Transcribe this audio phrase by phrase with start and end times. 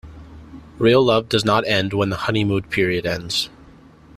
[0.79, 3.51] Real love does not end when the honeymoon period ends.